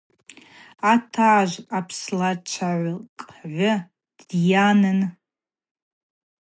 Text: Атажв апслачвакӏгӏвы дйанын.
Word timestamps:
Атажв 0.91 1.61
апслачвакӏгӏвы 1.77 3.71
дйанын. 4.27 4.99